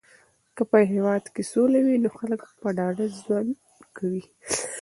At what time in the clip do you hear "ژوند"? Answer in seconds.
3.25-3.51